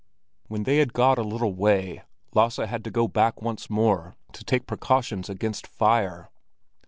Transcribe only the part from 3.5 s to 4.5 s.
more to